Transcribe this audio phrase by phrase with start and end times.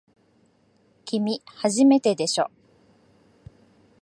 [1.05, 2.49] きみ、初めてでしょ。